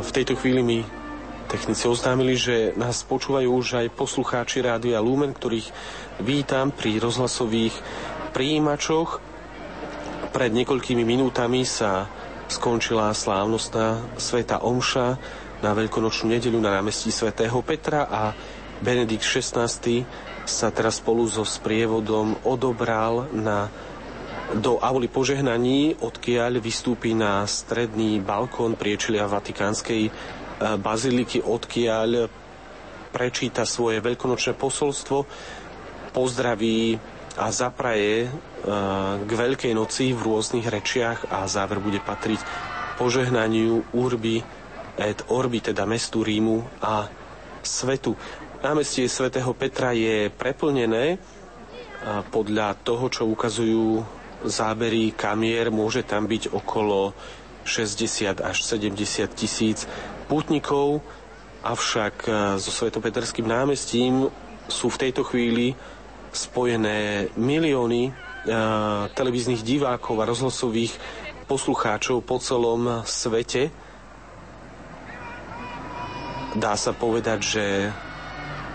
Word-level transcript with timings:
v 0.00 0.10
tejto 0.12 0.36
chvíli 0.36 0.60
mi 0.60 0.78
technici 1.48 1.88
oznámili, 1.88 2.36
že 2.36 2.76
nás 2.76 3.02
počúvajú 3.02 3.48
už 3.48 3.82
aj 3.82 3.96
poslucháči 3.96 4.60
Rádia 4.60 5.00
Lumen, 5.00 5.32
ktorých 5.32 5.72
vítam 6.20 6.70
pri 6.70 7.00
rozhlasových 7.00 7.74
príjimačoch. 8.36 9.18
Pred 10.30 10.50
niekoľkými 10.54 11.02
minútami 11.02 11.66
sa 11.66 12.06
skončila 12.46 13.10
slávnostná 13.16 14.14
Sveta 14.14 14.62
Omša 14.62 15.08
na 15.64 15.70
veľkonočnú 15.74 16.30
nedeľu 16.36 16.60
na 16.62 16.76
námestí 16.78 17.08
svätého 17.10 17.58
Petra 17.64 18.06
a 18.06 18.36
Benedikt 18.78 19.26
XVI 19.26 19.66
sa 20.44 20.68
teraz 20.68 21.02
spolu 21.02 21.26
so 21.26 21.42
sprievodom 21.42 22.38
odobral 22.46 23.26
na 23.34 23.68
do 24.58 24.82
auli 24.82 25.06
požehnaní, 25.06 26.02
odkiaľ 26.02 26.58
vystúpi 26.58 27.14
na 27.14 27.46
stredný 27.46 28.18
balkón 28.18 28.74
priečelia 28.74 29.30
Vatikánskej 29.30 30.02
e, 30.06 30.10
baziliky, 30.74 31.38
odkiaľ 31.38 32.26
prečíta 33.14 33.62
svoje 33.62 34.02
veľkonočné 34.02 34.58
posolstvo, 34.58 35.22
pozdraví 36.10 36.98
a 37.38 37.46
zapraje 37.54 38.26
e, 38.26 38.28
k 39.22 39.30
Veľkej 39.30 39.70
noci 39.70 40.10
v 40.10 40.20
rôznych 40.26 40.66
rečiach 40.66 41.30
a 41.30 41.46
záver 41.46 41.78
bude 41.78 42.02
patriť 42.02 42.42
požehnaniu 42.98 43.94
Urbi 43.94 44.42
et 44.98 45.20
Orbi, 45.30 45.62
teda 45.62 45.86
mestu 45.86 46.26
Rímu 46.26 46.82
a 46.82 47.06
svetu. 47.62 48.18
Námestie 48.60 49.06
svätého 49.06 49.54
Petra 49.56 49.96
je 49.96 50.28
preplnené 50.28 51.16
podľa 52.28 52.76
toho, 52.84 53.08
čo 53.08 53.24
ukazujú 53.24 54.04
zábery 54.44 55.12
kamier, 55.12 55.68
môže 55.68 56.04
tam 56.04 56.24
byť 56.24 56.52
okolo 56.52 57.12
60 57.64 58.40
až 58.40 58.56
70 58.64 58.96
tisíc 59.36 59.84
pútnikov, 60.26 61.04
avšak 61.60 62.24
so 62.56 62.70
svetopeterským 62.72 63.44
námestím 63.44 64.32
sú 64.70 64.88
v 64.88 65.00
tejto 65.06 65.26
chvíli 65.28 65.76
spojené 66.32 67.28
milióny 67.36 68.14
televíznych 69.12 69.60
divákov 69.60 70.16
a 70.24 70.28
rozhlasových 70.30 70.96
poslucháčov 71.44 72.24
po 72.24 72.40
celom 72.40 73.04
svete. 73.04 73.68
Dá 76.56 76.74
sa 76.80 76.96
povedať, 76.96 77.38
že 77.44 77.64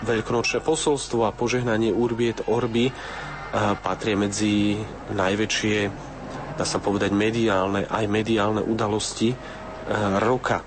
veľkonočné 0.06 0.62
posolstvo 0.62 1.26
a 1.26 1.34
požehnanie 1.34 1.90
Urbiet 1.90 2.46
Orby 2.46 2.92
patria 3.80 4.16
medzi 4.18 4.76
najväčšie, 5.12 5.78
dá 6.56 6.64
sa 6.64 6.76
povedať, 6.76 7.12
mediálne, 7.16 7.88
aj 7.88 8.04
mediálne 8.04 8.60
udalosti 8.60 9.32
roka. 10.20 10.60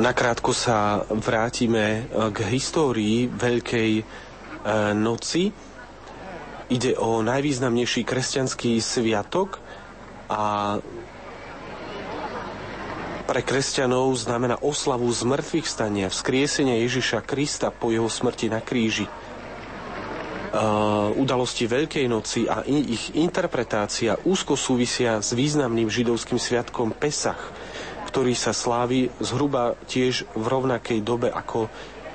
Nakrátko 0.00 0.56
sa 0.56 1.04
vrátime 1.12 2.08
k 2.32 2.38
histórii 2.48 3.28
Veľkej 3.28 4.00
noci 4.96 5.52
Ide 6.70 6.94
o 7.02 7.18
najvýznamnejší 7.26 8.06
kresťanský 8.06 8.78
sviatok 8.78 9.58
a 10.30 10.42
pre 13.26 13.42
kresťanov 13.42 14.14
znamená 14.14 14.58
oslavu 14.62 15.06
zmrtvých 15.10 15.66
stania, 15.66 16.06
vzkriesenia 16.10 16.82
Ježiša 16.82 17.22
Krista 17.26 17.74
po 17.74 17.90
jeho 17.90 18.06
smrti 18.06 18.50
na 18.50 18.62
kríži. 18.62 19.06
Uh, 20.50 21.14
udalosti 21.14 21.62
Veľkej 21.62 22.10
noci 22.10 22.50
a 22.50 22.66
ich 22.66 23.14
interpretácia 23.14 24.18
úzko 24.26 24.58
súvisia 24.58 25.22
s 25.22 25.30
významným 25.30 25.86
židovským 25.86 26.42
sviatkom 26.42 26.90
Pesach, 26.90 27.38
ktorý 28.10 28.34
sa 28.34 28.50
slávi 28.50 29.14
zhruba 29.22 29.78
tiež 29.86 30.26
v 30.34 30.44
rovnakej 30.50 30.98
dobe 31.06 31.30
ako 31.30 31.70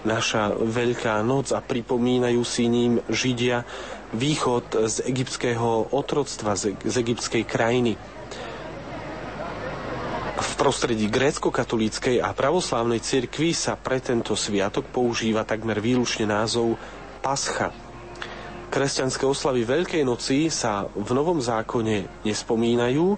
naša 0.05 0.53
Veľká 0.55 1.19
noc 1.25 1.51
a 1.51 1.59
pripomínajú 1.59 2.41
si 2.45 2.69
ním 2.69 3.01
Židia 3.09 3.65
východ 4.13 4.87
z 4.87 5.03
egyptského 5.09 5.91
otroctva, 5.91 6.55
z, 6.55 6.77
z 6.85 6.95
egyptskej 7.01 7.43
krajiny. 7.43 7.97
V 10.35 10.51
prostredí 10.59 11.07
grécko-katolíckej 11.11 12.19
a 12.21 12.31
pravoslávnej 12.31 12.99
cirkvi 13.01 13.51
sa 13.51 13.75
pre 13.75 13.99
tento 13.99 14.35
sviatok 14.35 14.87
používa 14.87 15.47
takmer 15.47 15.79
výlučne 15.79 16.27
názov 16.27 16.79
Pascha. 17.19 17.71
Kresťanské 18.67 19.23
oslavy 19.23 19.63
Veľkej 19.63 20.03
noci 20.03 20.51
sa 20.51 20.83
v 20.91 21.09
Novom 21.15 21.39
zákone 21.39 22.27
nespomínajú. 22.27 23.15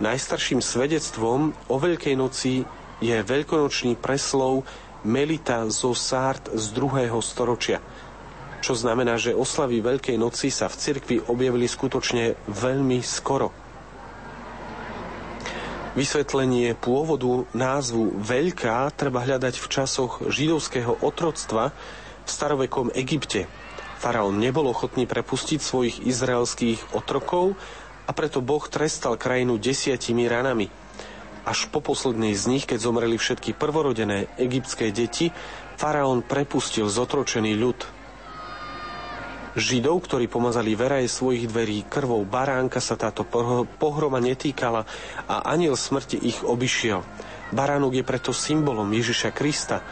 Najstarším 0.00 0.60
svedectvom 0.60 1.56
o 1.72 1.76
Veľkej 1.80 2.14
noci 2.20 2.68
je 3.00 3.16
veľkonočný 3.24 3.96
preslov 3.96 4.68
Melita 5.04 5.64
zo 5.68 5.92
Sárt 5.92 6.52
z 6.52 6.64
2. 6.72 7.10
storočia– 7.20 7.80
čo 8.60 8.76
znamená, 8.76 9.16
že 9.16 9.32
oslavy 9.32 9.80
Veľkej 9.80 10.20
noci 10.20 10.52
sa 10.52 10.68
v 10.68 10.76
cirkvi 10.76 11.16
objavili 11.32 11.64
skutočne 11.64 12.36
veľmi 12.44 13.00
skoro. 13.00 13.48
Vysvetlenie 15.96 16.76
pôvodu 16.78 17.48
názvu 17.50 18.14
Veľká 18.20 18.92
treba 18.94 19.24
hľadať 19.26 19.58
v 19.58 19.66
časoch 19.66 20.22
židovského 20.28 21.02
otroctva 21.02 21.72
v 22.22 22.28
starovekom 22.30 22.94
Egypte. 22.94 23.48
Faraón 23.98 24.38
nebol 24.38 24.70
ochotný 24.70 25.08
prepustiť 25.08 25.58
svojich 25.58 25.96
izraelských 26.06 26.94
otrokov 26.94 27.58
a 28.06 28.12
preto 28.14 28.38
Boh 28.44 28.62
trestal 28.70 29.18
krajinu 29.18 29.56
desiatimi 29.58 30.30
ranami. 30.30 30.70
Až 31.44 31.72
po 31.72 31.80
poslednej 31.80 32.36
z 32.36 32.44
nich, 32.52 32.64
keď 32.68 32.78
zomreli 32.84 33.16
všetky 33.16 33.56
prvorodené 33.56 34.28
egyptské 34.36 34.92
deti, 34.92 35.32
faraón 35.80 36.20
prepustil 36.20 36.86
zotročený 36.86 37.56
ľud. 37.56 37.80
Židov, 39.58 40.06
ktorí 40.06 40.30
pomazali 40.30 40.78
veraje 40.78 41.10
svojich 41.10 41.50
dverí 41.50 41.82
krvou 41.90 42.22
baránka, 42.22 42.78
sa 42.78 42.94
táto 42.94 43.26
pohroma 43.82 44.22
netýkala 44.22 44.86
a 45.26 45.42
aniel 45.50 45.74
smrti 45.74 46.22
ich 46.22 46.46
obišiel. 46.46 47.02
Baránok 47.50 47.98
je 47.98 48.04
preto 48.06 48.30
symbolom 48.30 48.86
Ježiša 48.94 49.34
Krista, 49.34 49.82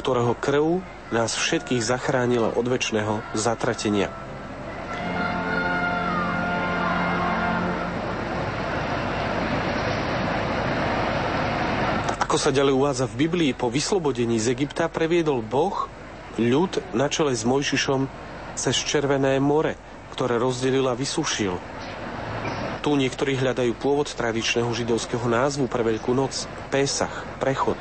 ktorého 0.00 0.32
krv 0.32 0.80
nás 1.12 1.36
všetkých 1.36 1.84
zachránila 1.84 2.56
od 2.56 2.64
väčšného 2.64 3.36
zatratenia. 3.36 4.08
Ako 12.32 12.48
sa 12.48 12.56
ďalej 12.56 12.72
uvádza 12.72 13.04
v 13.12 13.28
Biblii, 13.28 13.52
po 13.52 13.68
vyslobodení 13.68 14.40
z 14.40 14.56
Egypta 14.56 14.88
previedol 14.88 15.44
Boh 15.44 15.84
ľud 16.40 16.80
na 16.96 17.12
čele 17.12 17.36
s 17.36 17.44
Mojžišom 17.44 18.08
cez 18.56 18.72
Červené 18.72 19.36
more, 19.36 19.76
ktoré 20.16 20.40
rozdelil 20.40 20.88
a 20.88 20.96
vysušil. 20.96 21.52
Tu 22.80 22.88
niektorí 22.96 23.36
hľadajú 23.36 23.76
pôvod 23.76 24.08
tradičného 24.16 24.64
židovského 24.72 25.28
názvu 25.28 25.68
pre 25.68 25.84
Veľkú 25.84 26.16
noc– 26.16 26.48
Pésach, 26.72 27.12
prechod. 27.36 27.76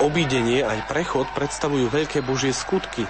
Obídenie 0.00 0.64
aj 0.64 0.88
prechod 0.88 1.28
predstavujú 1.36 1.92
veľké 1.92 2.24
božie 2.24 2.56
skutky, 2.56 3.04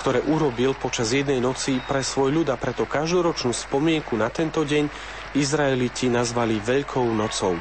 ktoré 0.00 0.24
urobil 0.24 0.72
počas 0.72 1.12
jednej 1.12 1.44
noci 1.44 1.76
pre 1.84 2.00
svoj 2.00 2.32
ľud 2.32 2.48
a 2.48 2.56
preto 2.56 2.88
každoročnú 2.88 3.52
spomienku 3.52 4.16
na 4.16 4.32
tento 4.32 4.64
deň 4.64 4.88
Izraeliti 5.36 6.08
nazvali 6.08 6.56
Veľkou 6.56 7.04
nocou. 7.12 7.60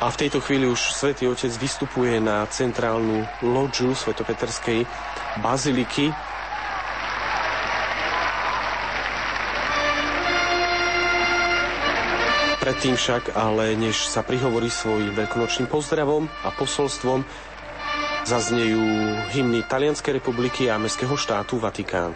A 0.00 0.06
v 0.08 0.16
tejto 0.16 0.40
chvíli 0.40 0.64
už 0.64 0.96
svätý 0.96 1.28
Otec 1.28 1.52
vystupuje 1.60 2.22
na 2.22 2.46
centrálnu 2.48 3.26
loďu 3.44 3.92
svetopeterskej 3.92 4.86
baziliky. 5.44 6.14
Predtým 12.62 12.94
však, 12.96 13.34
ale 13.34 13.76
než 13.76 14.08
sa 14.08 14.22
prihovorí 14.24 14.72
svojim 14.72 15.12
veľkonočným 15.12 15.68
pozdravom 15.68 16.30
a 16.46 16.54
posolstvom, 16.54 17.49
zaznejú 18.30 18.78
hymny 19.34 19.66
Talianskej 19.66 20.22
republiky 20.22 20.70
a 20.70 20.78
Mestského 20.78 21.18
štátu 21.18 21.58
Vatikán. 21.58 22.14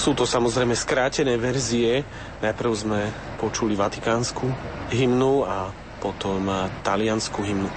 Sú 0.00 0.16
to 0.16 0.24
samozrejme 0.24 0.72
skrátené 0.72 1.36
verzie. 1.36 2.00
Najprv 2.40 2.72
sme 2.72 3.00
počuli 3.36 3.76
vatikánsku 3.76 4.48
hymnu 4.88 5.44
a 5.44 5.68
potom 6.00 6.48
taliansku 6.80 7.44
hymnu. 7.44 7.68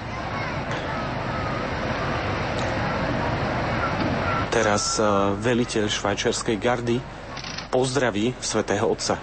Teraz 4.54 5.02
e, 5.02 5.04
veliteľ 5.42 5.90
švajčiarskej 5.90 6.62
gardy 6.62 7.02
pozdraví 7.74 8.38
svätého 8.38 8.86
Otca. 8.86 9.18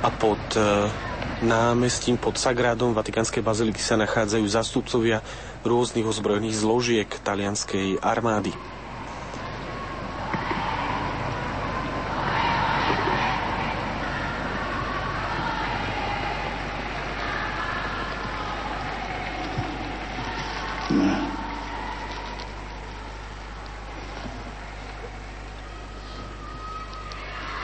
A 0.00 0.08
pod 0.14 0.40
e, 0.54 0.86
námestím 1.50 2.14
pod 2.14 2.38
Sagrádom 2.38 2.94
Vatikánskej 2.94 3.42
baziliky 3.42 3.82
sa 3.82 3.98
nachádzajú 3.98 4.46
zastupcovia 4.46 5.18
rôznych 5.66 6.06
ozbrojených 6.06 6.54
zložiek 6.54 7.10
talianskej 7.10 7.98
armády. 7.98 8.54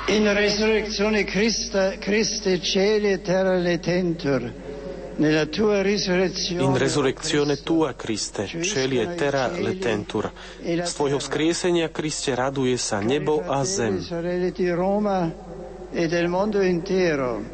In 0.09 0.33
resurrezione 0.33 1.25
Christa, 1.25 1.99
Christe 1.99 2.61
cieli 2.61 3.11
e 3.11 3.21
terra 3.23 3.57
letentur, 3.57 4.53
In 5.19 6.77
resurreczione 6.77 7.63
tua, 7.63 7.95
Kriste, 7.95 8.47
cieli 8.47 9.01
e 9.01 9.15
terra 9.15 9.49
letentur. 9.49 10.31
Z 10.61 10.93
tvojho 10.93 11.19
vzkriesenia, 11.19 11.89
Kriste, 11.89 12.37
raduje 12.37 12.77
sa 12.77 13.01
nebo 13.01 13.41
a 13.49 13.65
zem. 13.65 13.97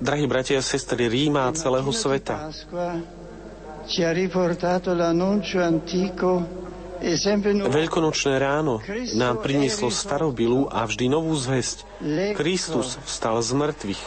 Drahí 0.03 0.25
bratia 0.27 0.59
a 0.59 0.65
sestry 0.67 1.07
Ríma 1.07 1.47
a 1.47 1.55
celého 1.55 1.93
sveta, 1.95 2.51
ci 3.87 4.03
ha 4.03 4.13
riportato 4.13 4.93
l'annuncio 4.93 5.63
antico 5.63 6.63
Veľkonočné 7.67 8.39
ráno 8.39 8.79
nám 9.19 9.43
prinieslo 9.43 9.91
starobilú 9.91 10.71
a 10.71 10.87
vždy 10.87 11.11
novú 11.11 11.35
zväzť. 11.35 11.83
Kristus 12.39 13.03
vstal 13.03 13.43
z 13.43 13.51
mŕtvych. 13.59 14.03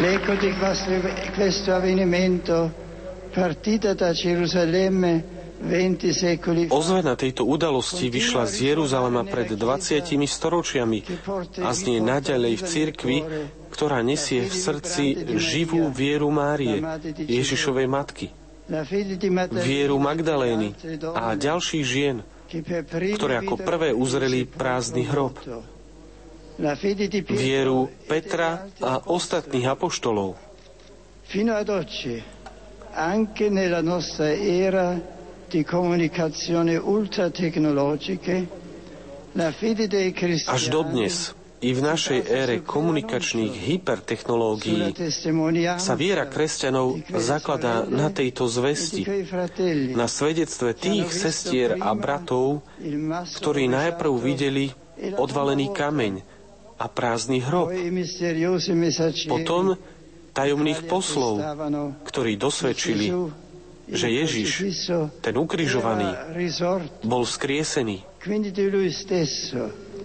L'eco 0.00 0.32
di 0.36 0.52
questo 1.34 1.76
avvenimento, 1.76 2.72
partita 3.32 3.92
da 3.92 4.12
Gerusalemme 4.12 5.40
Ozvena 6.72 7.20
tejto 7.20 7.44
udalosti 7.44 8.08
vyšla 8.08 8.48
z 8.48 8.72
Jeruzalema 8.72 9.28
pred 9.28 9.52
20 9.60 10.08
storočiami 10.24 11.04
a 11.60 11.70
znie 11.76 12.00
naďalej 12.00 12.54
v 12.56 12.62
cirkvi, 12.64 13.16
ktorá 13.80 14.04
nesie 14.04 14.44
v 14.44 14.52
srdci 14.52 15.04
živú 15.40 15.88
vieru 15.88 16.28
Márie, 16.28 16.84
Ježišovej 17.16 17.88
matky, 17.88 18.28
vieru 19.56 19.96
Magdalény 19.96 20.76
a 21.16 21.32
ďalších 21.32 21.80
žien, 21.88 22.20
ktoré 23.16 23.40
ako 23.40 23.56
prvé 23.56 23.96
uzreli 23.96 24.44
prázdny 24.44 25.08
hrob 25.08 25.32
vieru 27.32 27.88
Petra 28.04 28.68
a 28.84 29.00
ostatných 29.08 29.64
apoštolov. 29.72 30.36
Anche 32.90 33.48
nella 33.48 33.80
nostra 33.80 34.34
era 34.34 34.92
di 35.48 35.62
comunicazione 35.64 36.76
ultratecnologiche, 36.76 38.36
la 39.38 39.54
fede 39.54 39.86
dei 39.86 40.10
cristiani 40.10 40.58
Až 40.58 40.64
dodnes, 40.68 41.16
i 41.60 41.70
v 41.76 41.80
našej 41.84 42.20
ére 42.24 42.56
komunikačných 42.64 43.52
hypertechnológií 43.52 44.96
sa 45.76 45.92
viera 45.92 46.24
kresťanov 46.24 47.04
zakladá 47.20 47.84
na 47.84 48.08
tejto 48.08 48.48
zvesti, 48.48 49.04
na 49.92 50.08
svedectve 50.08 50.72
tých 50.72 51.12
sestier 51.12 51.76
a 51.76 51.92
bratov, 51.92 52.64
ktorí 53.36 53.68
najprv 53.68 54.12
videli 54.16 54.72
odvalený 55.20 55.72
kameň, 55.76 56.40
a 56.80 56.88
prázdny 56.88 57.44
hrob. 57.44 57.68
Potom 59.28 59.76
tajomných 60.32 60.80
poslov, 60.88 61.44
ktorí 62.08 62.40
dosvedčili, 62.40 63.12
že 63.90 64.08
Ježiš, 64.08 64.50
ten 65.20 65.34
ukrižovaný, 65.36 66.08
bol 67.04 67.28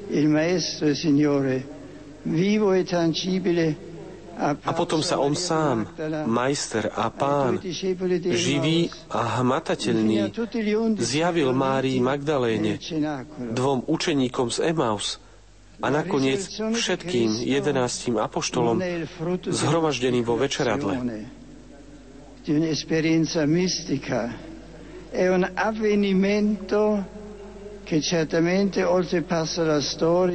vzkriesený. 0.09 1.65
A 4.35 4.71
potom 4.75 4.99
sa 4.99 5.15
on 5.15 5.31
sám, 5.31 5.87
majster 6.27 6.91
a 6.91 7.07
pán, 7.07 7.63
živý 8.35 8.91
a 9.07 9.39
hmatateľný, 9.39 10.27
zjavil 10.99 11.55
Márii 11.55 12.03
Magdaléne, 12.03 12.75
dvom 13.39 13.87
učeníkom 13.87 14.51
z 14.51 14.75
Emaus, 14.75 15.23
a 15.79 15.87
nakoniec 15.91 16.51
všetkým 16.51 17.47
jedenáctim 17.47 18.15
apoštolom 18.19 18.79
zhromaždeným 19.47 20.23
vo 20.23 20.35
večeradle. 20.39 20.99
È 25.15 25.31
un 25.31 25.43
avvenimento 25.47 26.79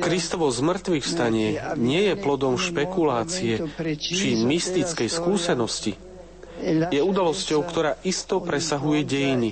Kristovo 0.00 0.46
zmrtvých 0.48 1.04
vstanie 1.04 1.48
nie 1.74 2.02
je 2.06 2.14
plodom 2.14 2.54
špekulácie 2.54 3.58
či 3.98 4.38
mystickej 4.38 5.08
skúsenosti, 5.10 5.98
je 6.92 7.00
udalosťou, 7.00 7.64
ktorá 7.64 7.96
isto 8.04 8.38
presahuje 8.44 9.00
dejiny, 9.08 9.50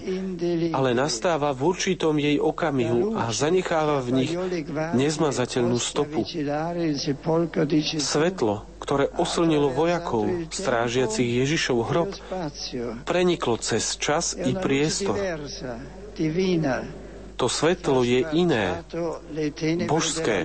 ale 0.76 0.93
nastáva 0.93 1.57
v 1.57 1.61
určitom 1.73 2.14
jej 2.21 2.37
okamihu 2.37 3.17
a 3.17 3.33
zanecháva 3.33 4.05
v 4.05 4.25
nich 4.25 4.33
nezmazateľnú 4.95 5.78
stopu. 5.81 6.23
Svetlo, 7.99 8.69
ktoré 8.78 9.09
oslnilo 9.17 9.73
vojakov, 9.73 10.28
strážiacich 10.52 11.28
Ježišov 11.45 11.78
hrob, 11.88 12.11
preniklo 13.09 13.57
cez 13.57 13.97
čas 13.97 14.37
i 14.37 14.52
priestor. 14.52 15.17
To 17.38 17.47
svetlo 17.47 18.02
je 18.02 18.26
iné, 18.35 18.83
božské. 19.87 20.42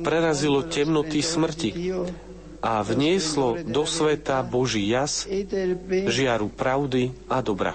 Prerazilo 0.00 0.62
temnoty 0.70 1.18
smrti 1.18 1.70
a 2.62 2.78
vnieslo 2.86 3.58
do 3.66 3.82
sveta 3.82 4.38
Boží 4.46 4.86
jas, 4.86 5.26
žiaru 5.90 6.48
pravdy 6.54 7.10
a 7.26 7.42
dobra. 7.42 7.74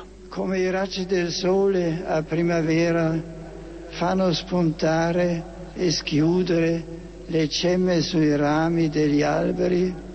E 5.77 6.84
le 7.27 7.50
cemme 7.50 8.01
sui 8.01 8.36
rami 8.36 8.88
degli 8.88 9.22
alberi, 9.22 10.06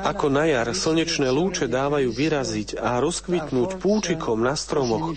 ako 0.00 0.26
na 0.32 0.44
jar 0.48 0.68
slnečné 0.72 1.28
lúče 1.28 1.68
dávajú 1.68 2.08
vyraziť 2.08 2.80
a 2.80 2.96
rozkvitnúť 3.04 3.76
púčikom 3.76 4.40
na 4.40 4.56
stromoch, 4.56 5.12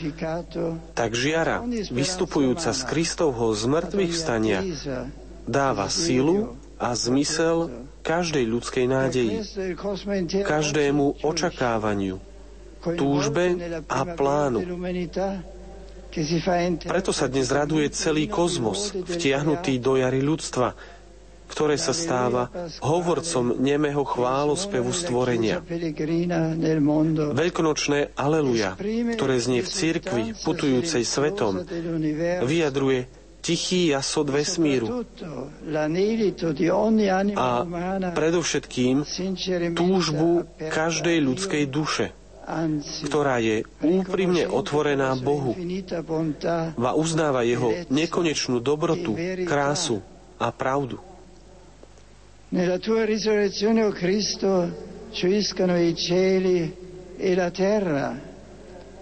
tak 0.92 1.16
žiara, 1.16 1.64
vystupujúca 1.88 2.76
z 2.76 2.82
Kristovho 2.84 3.56
zmrtvých 3.56 4.12
vstania, 4.12 4.60
dáva 5.48 5.88
silu 5.88 6.60
a 6.76 6.92
zmysel 6.92 7.72
každej 8.04 8.44
ľudskej 8.44 8.86
nádeji, 8.86 9.34
každému 10.44 11.24
očakávaniu, 11.24 12.20
túžbe 13.00 13.56
a 13.88 14.02
plánu. 14.04 14.60
Preto 16.88 17.12
sa 17.14 17.28
dnes 17.30 17.48
raduje 17.52 17.88
celý 17.94 18.26
kozmos, 18.26 18.96
vtiahnutý 18.96 19.78
do 19.78 20.00
jary 20.00 20.24
ľudstva, 20.24 20.74
ktoré 21.58 21.74
sa 21.82 21.90
stáva 21.90 22.54
hovorcom 22.86 23.58
nemého 23.58 24.06
chválospevu 24.06 24.94
stvorenia. 24.94 25.58
Veľkonočné 27.34 28.14
Aleluja, 28.14 28.78
ktoré 29.18 29.36
znie 29.42 29.66
v 29.66 29.70
cirkvi 29.74 30.24
putujúcej 30.46 31.02
svetom, 31.02 31.66
vyjadruje 32.46 33.10
tichý 33.42 33.90
jasod 33.90 34.30
vesmíru 34.30 35.02
a 37.34 37.50
predovšetkým 38.14 38.96
túžbu 39.74 40.46
každej 40.62 41.18
ľudskej 41.26 41.64
duše, 41.66 42.14
ktorá 43.10 43.42
je 43.42 43.66
úprimne 43.82 44.46
otvorená 44.46 45.18
Bohu 45.18 45.58
a 46.78 46.92
uznáva 46.94 47.42
jeho 47.42 47.74
nekonečnú 47.90 48.62
dobrotu, 48.62 49.18
krásu 49.50 50.06
a 50.38 50.54
pravdu. 50.54 51.02
Nella 52.50 52.80
tua 52.80 53.04
risurrezione, 53.04 53.84
o 53.84 53.92
Cristo, 53.92 54.72
gioiscano 55.12 55.76
i 55.76 55.96
cieli 55.96 56.76
e 57.18 57.36
la 57.36 57.52
terra. 57.52 58.36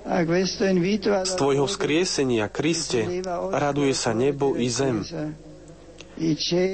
Z 0.06 1.34
Tvojho 1.34 1.66
skriesenia, 1.66 2.46
Kriste, 2.54 3.25
raduje 3.50 3.94
sa 3.98 4.14
nebo 4.14 4.54
i 4.54 4.70
zem. 4.70 5.02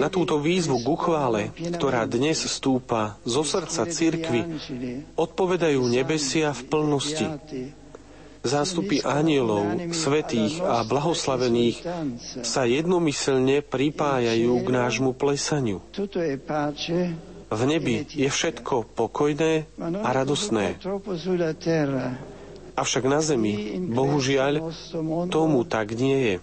Na 0.04 0.12
túto 0.12 0.36
výzvu 0.36 0.84
k 0.84 0.88
uchvále, 0.92 1.42
ktorá 1.56 2.04
dnes 2.04 2.44
stúpa 2.44 3.16
zo 3.24 3.48
srdca 3.48 3.88
cirkvy, 3.88 4.44
odpovedajú 5.16 5.80
nebesia 5.88 6.52
v 6.52 6.62
plnosti. 6.68 7.26
Zástupy 8.42 9.06
anielov, 9.06 9.94
svetých 9.94 10.66
a 10.66 10.82
blahoslavených 10.82 11.86
sa 12.42 12.66
jednomyselne 12.66 13.62
pripájajú 13.62 14.52
k 14.66 14.68
nášmu 14.70 15.14
plesaniu. 15.14 15.78
V 17.52 17.62
nebi 17.68 18.08
je 18.08 18.30
všetko 18.32 18.96
pokojné 18.98 19.70
a 19.78 20.10
radosné. 20.10 20.80
Avšak 22.72 23.04
na 23.04 23.20
zemi, 23.20 23.78
bohužiaľ, 23.92 24.72
tomu 25.28 25.68
tak 25.68 25.92
nie 25.94 26.18
je. 26.24 26.36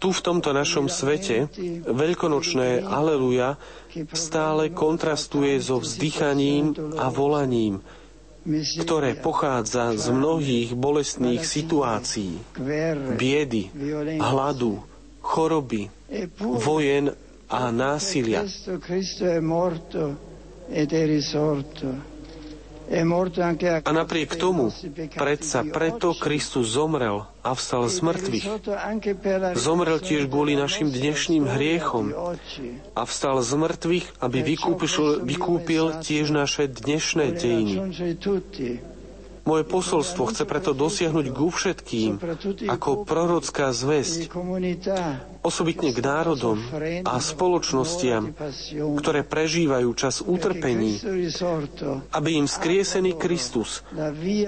Tu 0.00 0.08
v 0.08 0.20
tomto 0.24 0.50
našom 0.56 0.88
svete 0.88 1.52
veľkonočné 1.86 2.88
Aleluja 2.88 3.60
stále 4.16 4.72
kontrastuje 4.72 5.60
so 5.60 5.76
vzdychaním 5.76 6.72
a 6.96 7.12
volaním, 7.12 7.84
ktoré 8.80 9.12
pochádza 9.12 9.92
z 9.92 10.08
mnohých 10.08 10.72
bolestných 10.72 11.44
situácií, 11.44 12.40
biedy, 13.14 13.68
hladu, 14.16 14.80
choroby, 15.20 15.92
vojen 16.40 17.12
a 17.48 17.68
násilia. 17.68 18.44
A 22.88 23.90
napriek 23.92 24.32
tomu, 24.40 24.72
predsa 25.12 25.60
preto 25.60 26.16
Kristus 26.16 26.72
zomrel 26.72 27.28
a 27.44 27.52
vstal 27.52 27.84
z 27.92 28.00
mŕtvych. 28.00 28.44
Zomrel 29.60 30.00
tiež 30.00 30.24
kvôli 30.24 30.56
našim 30.56 30.88
dnešným 30.88 31.44
hriechom 31.44 32.16
a 32.96 33.02
vstal 33.04 33.44
z 33.44 33.52
mŕtvych, 33.60 34.06
aby 34.24 34.38
vykúpil, 34.40 35.20
vykúpil 35.20 35.84
tiež 36.00 36.32
naše 36.32 36.64
dnešné 36.64 37.36
dejiny. 37.36 37.76
Moje 39.48 39.64
posolstvo 39.64 40.28
chce 40.28 40.44
preto 40.44 40.76
dosiahnuť 40.76 41.26
ku 41.32 41.48
všetkým 41.48 42.20
ako 42.68 43.08
prorocká 43.08 43.72
zväzť, 43.72 44.28
osobitne 45.40 45.88
k 45.96 46.04
národom 46.04 46.60
a 47.08 47.16
spoločnostiam, 47.16 48.36
ktoré 49.00 49.24
prežívajú 49.24 49.88
čas 49.96 50.20
utrpení, 50.20 51.00
aby 52.12 52.30
im 52.36 52.44
skriesený 52.44 53.16
Kristus 53.16 53.80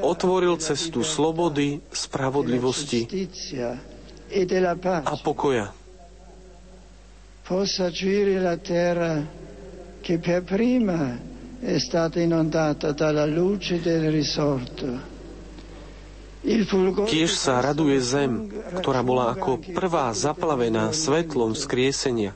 otvoril 0.04 0.60
cestu 0.60 1.00
slobody, 1.00 1.80
spravodlivosti 1.88 3.08
a 4.84 5.14
pokoja. 5.16 5.72
Possa 7.48 7.88
la 8.36 8.56
terra 8.60 9.24
che 10.04 10.20
per 10.20 10.44
prima 10.44 11.29
è 11.60 11.78
stata 11.78 12.20
inondata 12.20 12.92
dalla 12.92 13.26
luce 13.26 13.80
del 13.80 14.10
risorto. 14.10 15.18
Tiež 16.40 17.36
sa 17.36 17.60
raduje 17.60 18.00
zem, 18.00 18.48
ktorá 18.80 19.04
bola 19.04 19.36
ako 19.36 19.60
prvá 19.76 20.08
zaplavená 20.16 20.88
svetlom 20.88 21.52
skriesenia. 21.52 22.32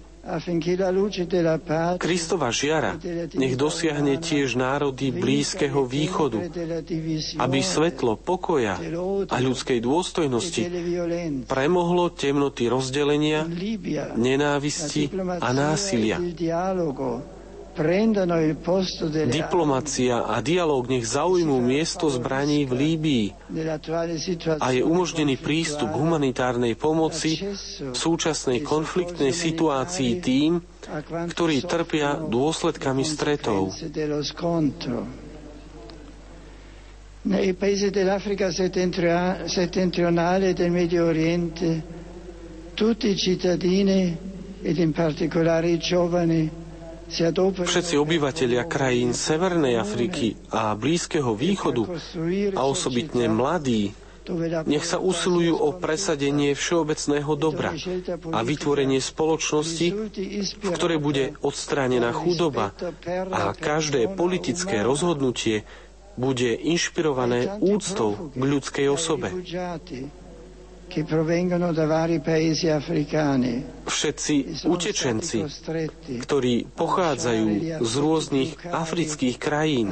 Kristova 2.01 2.49
žiara 2.49 2.97
nech 3.37 3.61
dosiahne 3.61 4.17
tiež 4.17 4.57
národy 4.57 5.13
Blízkeho 5.13 5.85
východu, 5.85 6.41
aby 7.37 7.59
svetlo 7.61 8.17
pokoja 8.17 8.81
a 9.29 9.37
ľudskej 9.41 9.85
dôstojnosti 9.85 10.65
premohlo 11.45 12.09
temnoty 12.13 12.73
rozdelenia, 12.73 13.45
nenávisti 14.17 15.13
a 15.41 15.49
násilia. 15.53 16.17
Diplomacia 19.27 20.31
a 20.31 20.39
dialog 20.39 20.87
nech 20.87 21.03
zaujmú 21.03 21.59
miesto 21.59 22.07
zbraní 22.07 22.71
v 22.71 22.73
Líbii 22.73 23.27
a 24.63 24.67
je 24.71 24.87
umožnený 24.87 25.35
prístup 25.43 25.91
k 25.91 25.99
humanitárnej 25.99 26.79
pomoci 26.79 27.43
v 27.43 27.97
súčasnej 27.99 28.63
konfliktnej 28.63 29.35
situácii 29.35 30.23
tým, 30.23 30.63
ktorí 31.35 31.67
trpia 31.67 32.23
dôsledkami 32.23 33.03
stretov. 33.03 33.75
Nei 37.25 37.57
paesi 37.57 37.89
dell'Africa 37.89 38.53
settentrionale 38.53 40.51
e 40.51 40.55
del 40.55 40.71
Medio 40.71 41.09
Oriente, 41.09 41.83
tutti 42.77 43.09
i 43.09 43.17
cittadini 43.17 44.15
ed 44.63 44.79
in 44.79 44.93
particolare 44.93 45.75
i 45.75 45.79
giovani 45.79 46.64
Všetci 47.65 47.95
obyvatelia 47.97 48.65
krajín 48.65 49.13
Severnej 49.13 49.77
Afriky 49.77 50.41
a 50.49 50.73
Blízkeho 50.73 51.37
východu 51.37 51.85
a 52.57 52.61
osobitne 52.65 53.29
mladí 53.29 53.93
nech 54.65 54.89
sa 54.89 54.97
usilujú 54.97 55.53
o 55.53 55.77
presadenie 55.77 56.57
všeobecného 56.57 57.29
dobra 57.37 57.77
a 58.33 58.41
vytvorenie 58.41 58.97
spoločnosti, 58.97 59.87
v 60.57 60.69
ktorej 60.73 60.97
bude 60.97 61.25
odstránená 61.45 62.09
chudoba 62.17 62.73
a 63.29 63.53
každé 63.53 64.17
politické 64.17 64.81
rozhodnutie 64.81 65.69
bude 66.17 66.57
inšpirované 66.57 67.59
úctou 67.61 68.33
k 68.33 68.41
ľudskej 68.41 68.87
osobe. 68.89 69.29
Všetci 73.85 74.35
utečenci, 74.63 75.39
ktorí 76.23 76.55
pochádzajú 76.71 77.47
z 77.83 77.93
rôznych 77.99 78.51
afrických 78.63 79.37
krajín. 79.41 79.91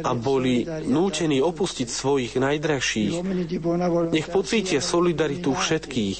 A 0.00 0.12
boli 0.16 0.54
nútení 0.88 1.38
opustiť 1.44 1.88
svojich 1.90 2.32
najdrahších, 2.40 3.12
nech 4.14 4.28
pocítia 4.32 4.80
solidaritu 4.80 5.52
všetkých. 5.52 6.18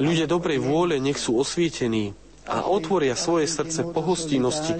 Ľudia 0.00 0.24
dobrej 0.24 0.58
vôle 0.64 0.96
nech 0.96 1.20
sú 1.20 1.36
osvietení 1.36 2.16
a 2.48 2.64
otvoria 2.64 3.12
svoje 3.12 3.44
srdce 3.44 3.84
pohostinnosti, 3.92 4.72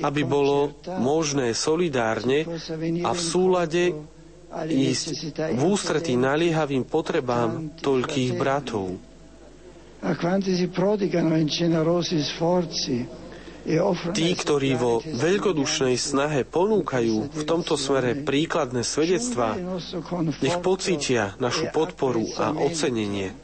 aby 0.00 0.22
bolo 0.24 0.72
možné 1.00 1.52
solidárne 1.52 2.48
a 3.04 3.10
v 3.12 3.20
súlade 3.20 3.92
ísť 4.48 5.06
v 5.54 5.62
ústretí 5.62 6.16
naliehavým 6.16 6.88
potrebám 6.88 7.76
toľkých 7.84 8.30
bratov. 8.34 8.96
Tí, 14.14 14.28
ktorí 14.32 14.70
vo 14.80 15.04
veľkodušnej 15.04 15.96
snahe 16.00 16.40
ponúkajú 16.48 17.16
v 17.28 17.42
tomto 17.44 17.76
smere 17.76 18.16
príkladné 18.24 18.80
svedectvá, 18.80 19.58
nech 20.40 20.58
pocítia 20.64 21.36
našu 21.36 21.68
podporu 21.74 22.24
a 22.40 22.54
ocenenie. 22.56 23.36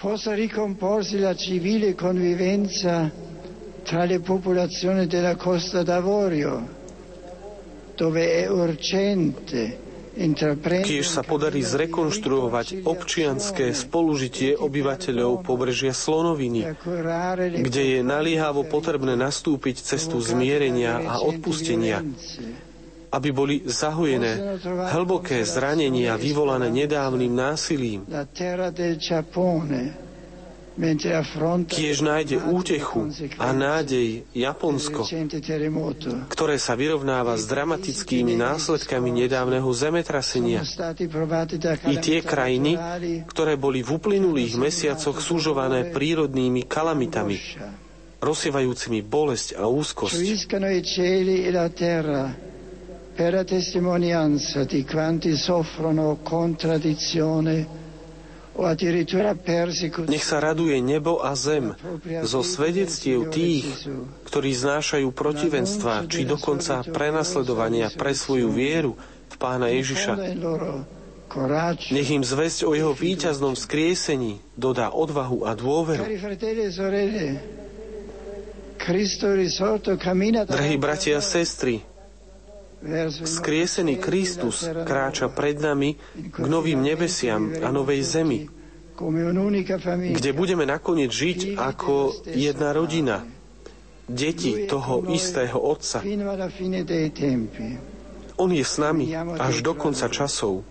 Possa 0.00 0.32
ricomporsi 0.32 1.20
la 1.20 1.36
civile 1.36 1.92
convivenza 1.92 3.08
tra 3.84 4.04
le 4.04 4.20
popolazioni 4.20 5.06
della 5.06 5.36
Costa 5.36 5.84
d'Avorio, 5.84 6.79
Kiež 10.82 11.06
sa 11.06 11.22
podarí 11.22 11.62
zrekonštruovať 11.62 12.82
občianské 12.82 13.70
spolužitie 13.70 14.58
obyvateľov 14.58 15.46
pobrežia 15.46 15.94
Slonoviny, 15.94 16.66
kde 17.62 17.82
je 17.94 18.00
naliehavo 18.02 18.66
potrebné 18.66 19.14
nastúpiť 19.14 19.78
cestu 19.78 20.18
zmierenia 20.18 20.98
a 20.98 21.22
odpustenia, 21.22 22.02
aby 23.14 23.28
boli 23.30 23.62
zahojené 23.62 24.58
hlboké 24.90 25.46
zranenia 25.46 26.18
vyvolané 26.18 26.68
nedávnym 26.74 27.30
násilím. 27.30 28.02
Kiež 31.66 31.98
nájde 32.06 32.38
útechu 32.46 33.10
a 33.42 33.50
nádej 33.50 34.22
Japonsko, 34.30 35.02
ktoré 36.30 36.56
sa 36.62 36.78
vyrovnáva 36.78 37.34
s 37.34 37.44
dramatickými 37.50 38.38
následkami 38.38 39.10
nedávneho 39.26 39.66
zemetrasenia. 39.74 40.62
I 41.90 41.96
tie 41.98 42.18
krajiny, 42.22 42.78
ktoré 43.26 43.58
boli 43.58 43.82
v 43.82 43.90
uplynulých 43.98 44.54
mesiacoch 44.56 45.18
súžované 45.18 45.90
prírodnými 45.90 46.64
kalamitami, 46.70 47.36
rozsievajúcimi 48.22 49.02
bolesť 49.02 49.58
a 49.58 49.66
úzkosť. 49.66 50.16
per 53.20 53.34
la 53.34 53.44
testimonianza 53.44 54.64
di 54.64 54.82
quanti 54.82 55.36
soffrono 55.36 56.20
contraddizione 56.22 57.79
nech 60.04 60.24
sa 60.24 60.36
raduje 60.38 60.76
nebo 60.84 61.24
a 61.24 61.32
zem 61.32 61.72
zo 62.24 62.44
svedectiev 62.44 63.32
tých, 63.32 63.66
ktorí 64.28 64.50
znášajú 64.52 65.08
protivenstva 65.16 66.04
či 66.06 66.28
dokonca 66.28 66.84
prenasledovania 66.84 67.88
pre 67.96 68.12
svoju 68.12 68.52
vieru 68.52 69.00
v 69.32 69.34
Pána 69.40 69.72
Ježiša. 69.72 70.12
Nech 71.94 72.10
im 72.10 72.26
zväzť 72.26 72.60
o 72.66 72.74
jeho 72.74 72.92
víťaznom 72.92 73.54
skriesení 73.54 74.42
dodá 74.58 74.90
odvahu 74.90 75.46
a 75.46 75.54
dôveru. 75.54 76.02
Drahí 80.50 80.76
bratia 80.80 81.20
a 81.20 81.22
sestry, 81.22 81.86
Skriesený 83.10 84.00
Kristus 84.00 84.64
kráča 84.64 85.28
pred 85.28 85.60
nami 85.60 86.00
k 86.16 86.36
novým 86.48 86.80
nebesiam 86.80 87.52
a 87.60 87.68
novej 87.68 88.00
zemi, 88.00 88.48
kde 90.16 90.30
budeme 90.32 90.64
nakoniec 90.64 91.12
žiť 91.12 91.60
ako 91.60 92.24
jedna 92.32 92.72
rodina, 92.72 93.24
deti 94.08 94.64
toho 94.64 95.12
istého 95.12 95.60
Otca. 95.60 96.00
On 98.40 98.48
je 98.48 98.64
s 98.64 98.76
nami 98.80 99.12
až 99.36 99.54
do 99.60 99.72
konca 99.76 100.08
časov. 100.08 100.64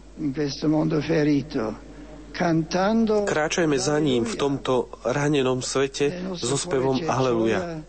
Kráčajme 3.26 3.78
za 3.78 3.98
ním 4.02 4.26
v 4.26 4.36
tomto 4.38 4.90
ranenom 5.06 5.62
svete 5.62 6.34
so 6.38 6.58
spevom 6.58 7.02
Aleluja. 7.06 7.82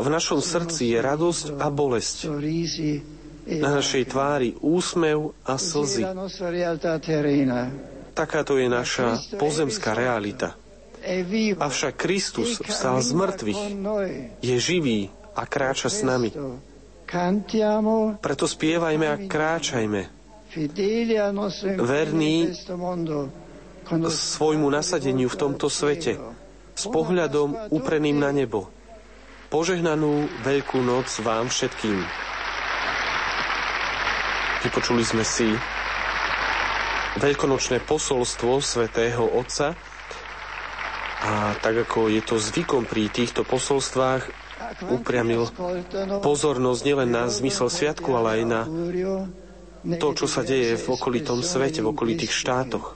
V 0.00 0.08
našom 0.08 0.40
srdci 0.40 0.96
je 0.96 0.98
radosť 0.98 1.60
a 1.60 1.68
bolesť. 1.68 2.32
Na 3.50 3.70
našej 3.76 4.04
tvári 4.08 4.56
úsmev 4.64 5.36
a 5.44 5.60
slzy. 5.60 6.08
Takáto 8.16 8.56
je 8.56 8.68
naša 8.68 9.20
pozemská 9.36 9.92
realita. 9.92 10.56
Avšak 11.56 11.94
Kristus 11.96 12.60
vstal 12.60 13.00
z 13.00 13.10
mŕtvych, 13.16 13.62
je 14.44 14.56
živý 14.60 15.08
a 15.32 15.48
kráča 15.48 15.88
s 15.88 16.04
nami. 16.04 16.32
Preto 18.20 18.44
spievajme 18.44 19.06
a 19.08 19.16
kráčajme. 19.16 20.00
Verný 21.80 22.34
svojmu 24.08 24.68
nasadeniu 24.70 25.26
v 25.26 25.36
tomto 25.40 25.66
svete, 25.72 26.20
s 26.76 26.84
pohľadom 26.86 27.72
upreným 27.72 28.20
na 28.20 28.30
nebo. 28.30 28.79
Požehnanú 29.50 30.30
Veľkú 30.46 30.78
noc 30.78 31.10
vám 31.26 31.50
všetkým. 31.50 31.98
Vypočuli 34.62 35.02
sme 35.02 35.26
si 35.26 35.50
veľkonočné 37.18 37.82
posolstvo 37.82 38.62
svätého 38.62 39.26
Otca 39.26 39.74
a 41.26 41.58
tak 41.58 41.82
ako 41.82 42.14
je 42.14 42.22
to 42.22 42.38
zvykom 42.38 42.86
pri 42.86 43.10
týchto 43.10 43.42
posolstvách, 43.42 44.30
upriamil 44.86 45.50
pozornosť 46.22 46.80
nielen 46.86 47.10
na 47.10 47.26
zmysel 47.26 47.66
sviatku, 47.66 48.06
ale 48.14 48.28
aj 48.38 48.42
na 48.46 48.62
to, 49.98 50.14
čo 50.14 50.30
sa 50.30 50.46
deje 50.46 50.78
v 50.78 50.86
okolitom 50.94 51.42
svete, 51.42 51.82
v 51.82 51.90
okolitých 51.90 52.30
štátoch. 52.30 52.94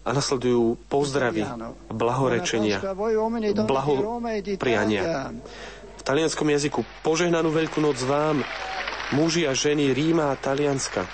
A 0.00 0.16
nasledujú 0.16 0.80
pozdravy, 0.88 1.44
blahorečenia, 1.92 2.80
blahopriania 3.66 5.34
v 6.00 6.02
talianskom 6.02 6.48
jazyku. 6.48 6.80
Požehnanú 7.04 7.52
veľkú 7.52 7.84
noc 7.84 8.00
vám, 8.08 8.40
muži 9.12 9.44
a 9.44 9.52
ženy 9.52 9.92
Ríma 9.92 10.32
a 10.32 10.40
Talianska. 10.40 11.04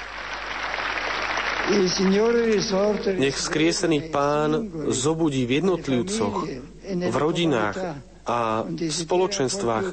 Nech 3.19 3.35
skriesený 3.35 4.15
pán 4.15 4.71
zobudí 4.95 5.43
v 5.43 5.59
jednotlivcoch, 5.59 6.47
v 6.87 7.17
rodinách 7.19 7.99
a 8.23 8.63
v 8.63 8.87
spoločenstvách 8.87 9.91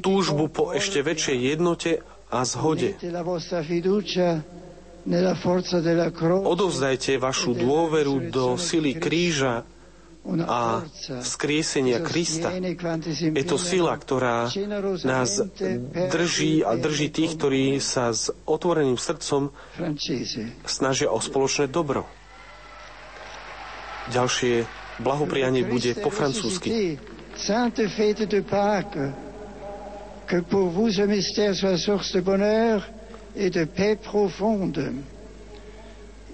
túžbu 0.00 0.48
po 0.48 0.72
ešte 0.72 1.04
väčšej 1.04 1.36
jednote 1.36 2.00
a 2.32 2.40
zhode. 2.48 2.96
Odovzdajte 6.40 7.12
vašu 7.20 7.50
dôveru 7.52 8.32
do 8.32 8.56
sily 8.56 8.96
kríža 8.96 9.68
a 10.28 10.84
vzkriesenia 11.24 12.04
Krista. 12.04 12.52
Je 13.18 13.44
to 13.48 13.56
sila, 13.56 13.96
ktorá 13.96 14.52
nás 15.02 15.40
drží 16.12 16.60
a 16.60 16.76
drží 16.76 17.08
tých, 17.08 17.40
ktorí 17.40 17.64
sa 17.80 18.12
s 18.12 18.28
otvoreným 18.44 19.00
srdcom 19.00 19.48
snažia 20.68 21.08
o 21.08 21.18
spoločné 21.18 21.72
dobro. 21.72 22.04
Ďalšie 24.12 24.66
blahoprianie 25.00 25.64
bude 25.64 25.96
po 25.98 26.12
francúzsky. 26.12 27.00
Sainte 27.40 27.88
fête 27.88 28.28
de 28.28 28.44
Pâques, 28.44 29.14
que 30.28 30.44
pour 30.44 30.68
vous 30.68 30.90
ce 30.92 31.06
mystère 31.08 31.56
soit 31.56 31.78
source 31.78 32.12
de 32.12 32.20
bonheur 32.20 32.84
et 33.32 33.48
de 33.48 33.64
paix 33.64 33.96
profonde. 33.96 34.92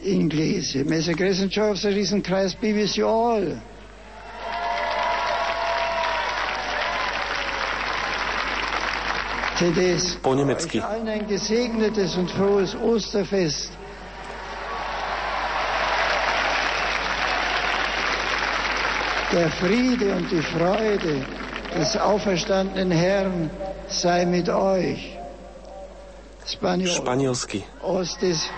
And 0.06 0.30
joy 0.30 1.70
of 1.70 1.82
the 1.82 1.92
risen 1.94 2.22
Christ 2.22 2.60
be 2.60 2.72
with 2.72 2.96
you 2.96 3.06
all. 3.06 3.44
Po 10.22 10.34
nemecky. 10.34 10.82
Der 19.32 19.50
Friede 19.50 20.14
und 20.14 20.30
die 20.30 20.42
Freude 20.42 21.26
des 21.74 21.96
auferstandenen 21.96 22.90
Herrn 22.90 23.50
sei 23.88 24.24
mit 24.24 24.48
euch. 24.48 25.16
Spaniol. 26.46 26.94
Španielsky. 26.94 27.64
Os, 27.82 28.16
des, 28.18 28.48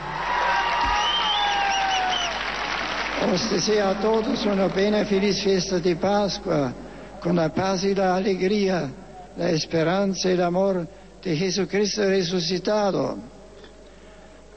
os 3.33 3.51
deseo 3.51 3.89
a 3.89 3.95
todos 3.95 4.45
una 4.45 4.69
pena 4.69 5.05
feliz 5.07 5.41
fiesta 5.41 5.79
de 5.81 5.97
Pascua, 5.97 6.73
con 7.21 7.37
la 7.37 7.49
paz 7.49 7.85
y 7.85 7.95
la 7.95 8.17
alegría 8.17 8.91
la 9.39 9.51
esperanza 9.51 10.29
y 10.29 10.33
el 10.33 10.43
amor 10.43 10.87
de 11.23 11.37
Jesucristo 11.37 12.03
resucitado. 12.03 13.17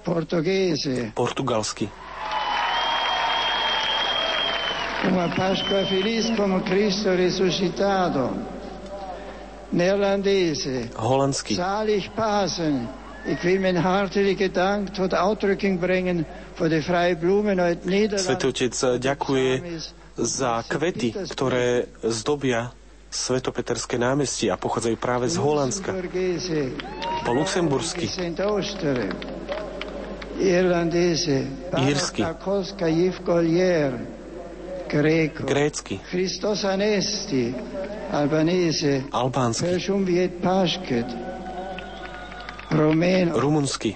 Portuguese. 0.04 1.12
Portugalski. 1.14 1.88
Uma 5.08 5.30
Páscoa 5.36 5.86
feliz 5.86 6.32
como 6.36 6.64
Cristo 6.64 7.16
resucitado. 7.16 8.32
Neerlandese. 9.72 10.90
Holandski. 10.98 11.56
Zalig 11.56 12.10
Pasen. 12.16 12.90
Ik 13.26 13.40
wil 13.42 13.60
mijn 13.60 13.76
hartelijke 13.76 14.52
dank 14.52 14.90
tot 14.90 15.14
uitdrukking 15.14 15.80
brengen 15.80 16.26
voor 16.54 16.70
de 16.70 16.82
vrije 16.82 17.16
bloemen 17.16 17.60
uit 17.60 17.86
Nederland. 17.86 18.22
Svetotec 18.22 18.74
ďakuje 19.00 19.62
za 20.18 20.66
kvety, 20.68 21.14
ktoré 21.30 21.86
zdobia 22.02 22.74
svetopeterské 23.12 24.00
námestie 24.00 24.48
a 24.48 24.56
pochádzajú 24.56 24.96
práve 24.96 25.28
z 25.28 25.36
Holandska. 25.36 25.92
Po 27.28 27.32
luxembursky, 27.36 28.08
írsky, 31.76 32.22
grécky, 35.46 35.96
albánsky, 39.12 39.68
rumunsky, 43.36 43.96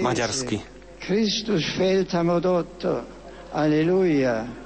maďarsky, 0.00 0.56
Christus 1.00 1.64
fällt 1.76 2.12
am 2.14 2.28
Odotto. 2.28 3.04
Alleluja 3.50 4.59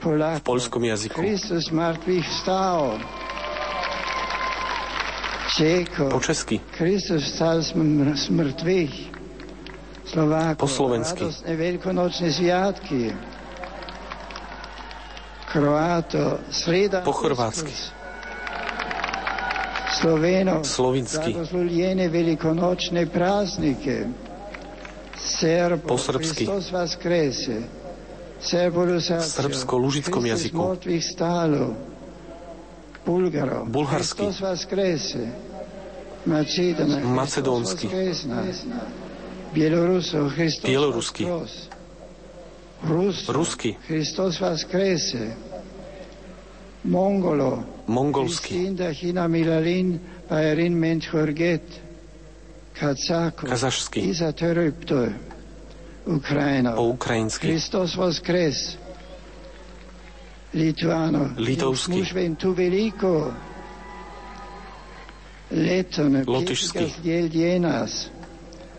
v 0.00 0.42
polskom 0.42 0.80
jazyku. 0.84 1.20
Po 6.08 6.20
česky. 6.24 6.56
Kristus 6.72 7.26
vstal 7.26 7.60
z 7.60 7.74
mŕtvych. 8.32 8.94
Slováko, 10.08 10.66
Po 10.66 10.70
slovensky. 10.70 11.22
radostné 11.22 11.52
veľkonočné 11.54 12.28
sviatky. 12.32 13.14
Kroáto, 15.50 16.40
sreda. 16.50 17.02
Po 17.04 17.12
chorvátsky. 17.12 17.70
Sloveno, 20.00 20.64
Slovinsky. 20.64 21.36
velikonočne 22.08 23.04
praznike. 23.10 24.08
Serbo, 25.18 25.94
Po 25.94 25.98
srbsky. 26.00 26.48
Hristos 26.48 26.72
vaskrese. 26.72 27.79
Serbolus 28.40 29.12
Srbsko-lužickom 29.20 30.24
jazyku. 30.26 30.58
Bulharsky. 33.68 34.22
Macedónsky. 37.04 37.88
Bielorusky. 40.64 41.24
Rusky. 43.28 43.76
Mongolsky. 47.86 48.72
Kazašsky. 53.48 54.00
Ukrajina. 56.06 56.72
Po 56.72 56.82
ukrajinsky. 56.82 57.46
Hristos 57.46 57.96
voskres. 57.96 58.78
Lituano. 60.54 61.30
Litovský. 61.36 62.02
Leton. 65.50 66.22
Lotyšský. 66.26 66.94
Diel 67.02 67.28
dienas. 67.28 68.10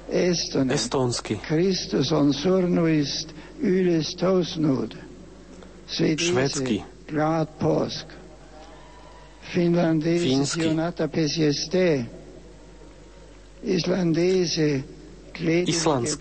Eston. 0.09 0.71
Estónsky. 0.71 1.39
Kristus 1.47 2.11
on 2.11 2.33
surnuist 2.33 3.31
ylis 3.61 4.15
tosnud. 4.15 4.95
Švédsky. 5.87 6.83
Glad 7.07 7.47
påsk. 7.59 8.07
Finlandese 9.53 10.23
Fínsky. 10.23 10.61
Sionata 10.61 11.07
Pesieste. 11.07 12.05
Islandese 13.63 14.83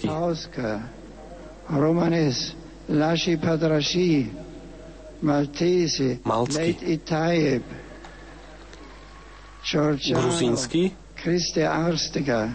Pauska. 0.06 0.82
Romanes 1.70 2.56
Padraši. 3.36 4.32
Gruzínsky. 10.16 10.90
Kriste 11.14 11.68
Arstega. 11.68 12.48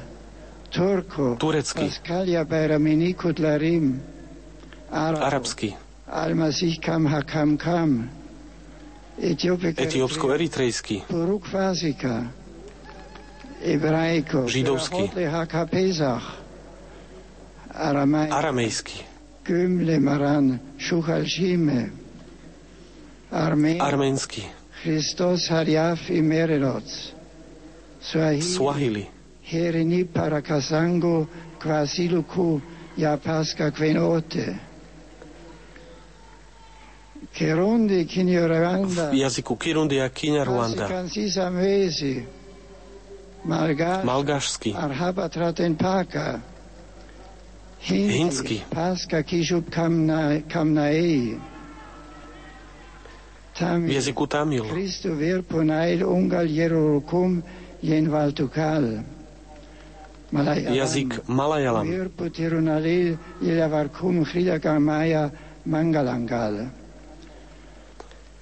Turko. 0.70 1.36
Turecký. 1.40 1.86
Pascalia 1.86 2.44
Bayramini 2.44 3.14
Kutlarim. 3.14 4.02
Arabo. 4.92 5.24
Arabský. 5.24 5.76
Almasih 6.08 6.80
Kam 6.82 7.06
Hakam 7.06 7.58
Kam. 7.58 8.10
Etiópsko-eritrejský. 9.22 11.08
Židovský. 14.48 15.12
Aramejský. 17.76 19.02
Arménsky. 23.80 24.44
Christos 24.84 25.50
Hariaf 25.50 26.10
Imerelots. 26.10 27.14
Swahili. 28.42 29.08
Herini 29.44 30.04
Parakasango 30.04 31.28
Kvasiluku 31.58 32.62
Yapaska 32.98 33.72
Kvenote. 33.72 34.56
Kerundi 37.34 38.06
Kinyoravanda. 38.06 39.10
V 39.12 39.18
jazyku 39.18 39.56
Kirundi 39.56 40.02
a 40.02 40.10
Kinyarwanda. 40.10 40.88
Kansisa 40.88 41.50
Mvesi. 41.50 42.26
Kamnaei. 50.48 51.38
V 53.88 53.94
jazyku 53.94 54.28
Tamil. 54.28 54.66
Jazyk. 60.74 61.20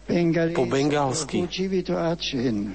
Bengalese. 0.08 0.56
Po 0.56 0.66
Achin. 2.00 2.74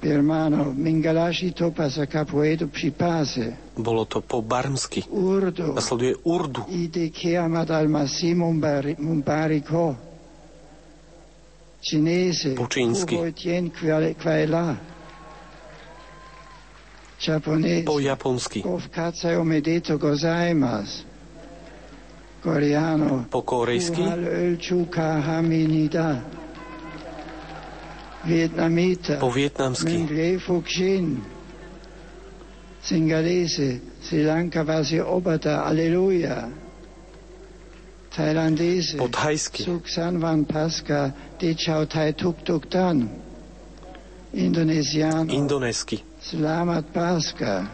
Birmano 0.00 0.72
Mingalashi 0.72 1.52
Topasa 1.52 2.06
Capoedo 2.06 2.66
Pipase. 2.66 3.61
Bolo 3.76 4.04
to 4.04 4.20
po 4.20 4.42
barmsky. 4.44 5.02
Urdu. 5.08 5.72
Nasleduje 5.72 6.16
Urdu. 6.28 6.62
Po 12.56 12.66
čínsky. 12.68 13.16
Po 17.84 17.98
japonsky. 17.98 18.60
Po 23.30 23.42
korejsky. 23.42 24.02
Po 29.20 29.30
vietnamsky. 29.30 29.96
Singalese. 32.82 33.80
Sri 34.02 34.24
Lanka 34.24 34.64
Vasi 34.64 34.98
Obata. 34.98 35.64
Alleluja. 35.64 36.50
Thailandese. 38.10 38.98
Po 38.98 39.08
thajsky. 39.08 39.62
Suksan 39.64 40.20
Van 40.20 40.44
Paska. 40.44 41.12
Dechau 41.38 41.86
Tai 41.86 42.12
Tuk 42.12 42.44
Tuk 42.44 42.68
Tan. 42.70 43.08
Indonesiano. 44.34 45.32
Indonésky. 45.32 46.02
Selamat 46.20 46.84
Paska. 46.92 47.68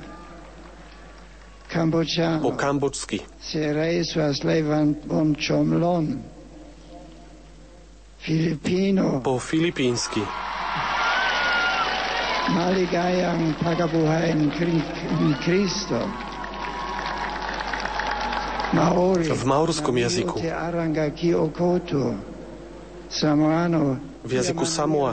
Kambodžano. 1.68 2.42
Po 2.42 2.56
kambočsky. 2.56 3.20
Serai 3.40 4.04
Swaslevan 4.04 4.96
Bom 5.04 5.36
Chomlon. 5.36 6.22
Filipino. 8.18 9.20
Po 9.20 9.38
filipínsky. 9.38 10.47
Maligayang 12.48 13.52
Pagabuhayan 13.60 14.48
Kristo. 15.44 16.00
Maori. 18.72 19.28
V 19.28 19.44
maorskom 19.44 19.96
jazyku. 19.96 20.40
V 24.24 24.30
jazyku 24.32 24.64
Samoa. 24.64 25.12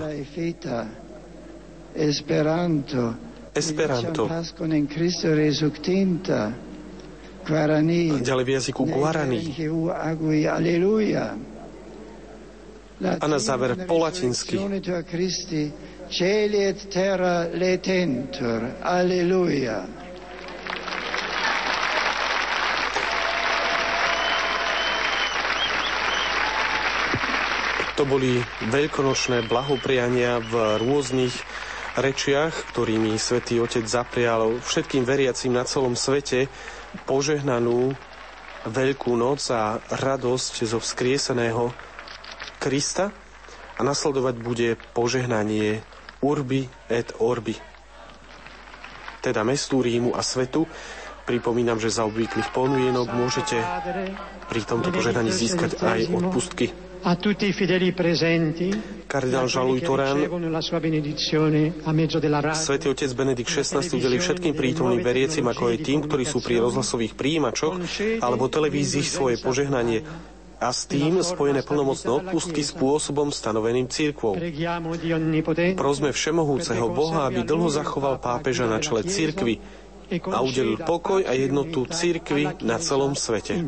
Esperanto. 1.96 3.04
Esperanto. 3.56 4.28
In. 7.48 8.20
Ďalej 8.20 8.46
v 8.48 8.52
jazyku 8.58 8.82
Guarani. 8.90 9.40
A 13.06 13.26
na 13.28 13.40
záver 13.40 13.76
po 13.88 14.00
latinsky. 14.00 14.56
Et 16.06 16.78
terra 16.94 17.50
letentur. 17.50 18.62
Aleluja. 18.86 19.90
To 27.98 28.06
boli 28.06 28.38
veľkonočné 28.70 29.50
blahopriania 29.50 30.46
v 30.46 30.78
rôznych 30.78 31.34
rečiach, 31.98 32.54
ktorými 32.70 33.18
svätý 33.18 33.58
Otec 33.58 33.90
zaprial 33.90 34.62
všetkým 34.62 35.10
veriacim 35.10 35.58
na 35.58 35.66
celom 35.66 35.98
svete 35.98 36.46
požehnanú 37.10 37.98
veľkú 38.70 39.18
noc 39.18 39.42
a 39.50 39.82
radosť 39.90 40.70
zo 40.70 40.78
vzkrieseného 40.78 41.74
Krista 42.62 43.10
a 43.76 43.82
nasledovať 43.82 44.36
bude 44.38 44.70
požehnanie 44.94 45.95
Urbi 46.26 46.66
et 46.90 47.14
Orbi, 47.22 47.54
teda 49.22 49.46
mestu 49.46 49.86
Rímu 49.86 50.18
a 50.18 50.26
svetu. 50.26 50.66
Pripomínam, 51.26 51.82
že 51.82 51.90
za 51.90 52.06
obvyklých 52.06 52.54
ponujenok 52.54 53.10
môžete 53.14 53.58
pri 54.46 54.62
tomto 54.62 54.94
požehnaní 54.94 55.34
získať 55.34 55.82
aj 55.82 56.10
odpustky. 56.14 56.70
a 57.06 57.18
tutti 57.22 57.50
i 57.50 57.54
fedeli 57.54 57.94
presenti 57.94 58.70
Kardinál 59.06 59.46
Žaluj 59.46 59.80
Torán, 59.86 60.18
Svetý 62.58 62.90
otec 62.90 63.12
Benedikt 63.14 63.50
XVI 63.50 63.86
udeli 63.86 64.18
všetkým 64.18 64.54
prítomným 64.58 65.02
veriecim, 65.06 65.46
ako 65.46 65.70
aj 65.70 65.78
tým, 65.86 66.00
ktorí 66.06 66.26
sú 66.26 66.42
pri 66.42 66.62
rozhlasových 66.62 67.14
príjimačoch 67.14 67.78
alebo 68.22 68.50
televízii 68.50 69.06
svoje 69.06 69.38
požehnanie 69.42 70.02
a 70.66 70.74
s 70.74 70.90
tým 70.90 71.22
spojené 71.22 71.62
plnomocné 71.62 72.10
odpustky 72.10 72.66
spôsobom 72.66 73.30
stanoveným 73.30 73.86
církvou. 73.86 74.34
Prosme 75.78 76.10
Všemohúceho 76.10 76.90
Boha, 76.90 77.30
aby 77.30 77.46
dlho 77.46 77.70
zachoval 77.70 78.18
pápeža 78.18 78.66
na 78.66 78.82
čele 78.82 79.06
církvy 79.06 79.62
a 80.10 80.42
udelil 80.42 80.82
pokoj 80.82 81.22
a 81.22 81.38
jednotu 81.38 81.86
církvy 81.86 82.66
na 82.66 82.82
celom 82.82 83.14
svete. 83.14 83.62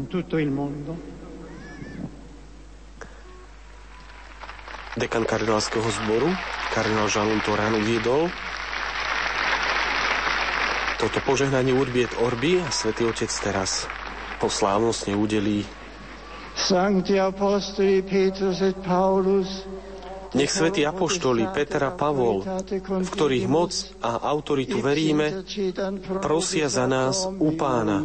Dekan 4.98 5.30
kardinálskeho 5.30 5.86
zboru, 5.86 6.34
kardinál 6.74 7.06
Jean-Louis 7.06 7.46
Torán 7.46 7.78
uviedol, 7.78 8.34
toto 10.98 11.22
požehnanie 11.22 11.78
Urbi 11.78 12.10
et 12.10 12.14
Orbi 12.18 12.58
a 12.58 12.74
Svetý 12.74 13.06
Otec 13.06 13.30
teraz 13.30 13.86
po 14.42 14.50
slávnostne 14.50 15.14
udelí 15.14 15.62
Sancti 16.58 17.22
Apostoli 17.22 18.02
Petrus 18.02 18.66
et 18.66 18.76
Paulus, 18.82 19.62
nech 20.34 20.52
svätí 20.52 20.84
apoštoli 20.84 21.48
Peter 21.54 21.80
a 21.88 21.94
Pavol, 21.94 22.44
v 22.44 23.10
ktorých 23.10 23.48
moc 23.48 23.72
a 24.04 24.28
autoritu 24.28 24.84
veríme, 24.84 25.46
prosia 26.20 26.68
za 26.68 26.90
nás 26.90 27.30
u 27.30 27.56
Pána. 27.56 28.04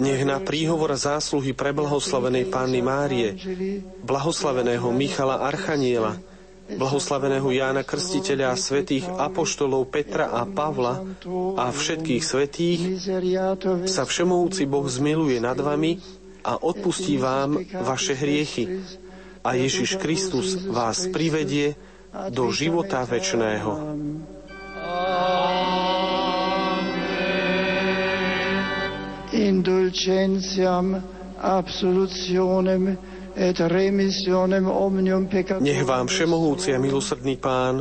nech 0.00 0.22
na 0.24 0.38
príhovor 0.40 0.90
zásluhy 0.96 1.52
preblahoslavenej 1.52 2.44
Panny 2.48 2.80
Márie, 2.80 3.36
blahoslaveného 4.00 4.88
Michala 4.96 5.44
Archaniela, 5.44 6.16
blahoslaveného 6.76 7.48
Jána 7.52 7.82
Krstiteľa 7.82 8.52
a 8.52 8.56
svetých 8.56 9.04
apoštolov 9.06 9.88
Petra 9.92 10.32
a 10.32 10.48
Pavla 10.48 11.04
a 11.56 11.64
všetkých 11.72 12.22
svetých 12.22 12.80
sa 13.88 14.02
všemohúci 14.06 14.64
Boh 14.68 14.86
zmiluje 14.86 15.38
nad 15.40 15.56
vami 15.56 15.98
a 16.42 16.58
odpustí 16.58 17.16
vám 17.18 17.62
vaše 17.82 18.18
hriechy 18.18 18.82
a 19.42 19.54
Ježiš 19.58 19.98
Kristus 19.98 20.58
vás 20.70 21.10
privedie 21.10 21.74
do 22.30 22.52
života 22.52 23.02
večného. 23.08 23.96
Indulgentiam 29.32 31.00
absolutionem 31.42 33.11
nech 35.60 35.82
vám 35.88 36.06
všemohúci 36.06 36.68
a 36.76 36.78
milosrdný 36.78 37.40
Pán 37.40 37.80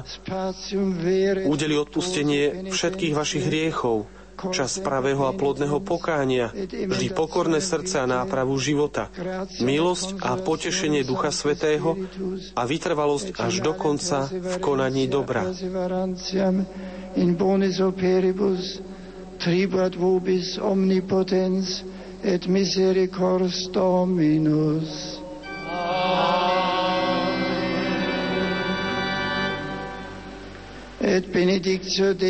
udeli 1.43 1.75
odpustenie 1.75 2.71
všetkých 2.71 3.13
vašich 3.13 3.43
hriechov, 3.51 4.07
čas 4.49 4.81
pravého 4.81 5.27
a 5.29 5.35
plodného 5.35 5.83
pokánia, 5.83 6.49
vždy 6.65 7.13
pokorné 7.13 7.61
srdce 7.61 8.01
a 8.01 8.09
nápravu 8.09 8.57
života, 8.57 9.13
milosť 9.61 10.17
a 10.23 10.39
potešenie 10.39 11.05
Ducha 11.05 11.29
Svetého 11.29 11.93
a 12.57 12.61
vytrvalosť 12.65 13.37
až 13.37 13.61
do 13.61 13.77
konca 13.77 14.25
v 14.31 14.55
konaní 14.57 15.05
dobra. 15.05 15.45
Tribuat 19.41 19.97
vobis 19.97 20.61
omnipotens 20.61 21.81
et 22.21 22.45
misericors 22.45 23.73
Dominus. 23.73 25.20